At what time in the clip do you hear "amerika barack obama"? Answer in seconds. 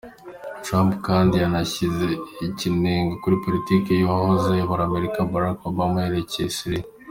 4.89-5.97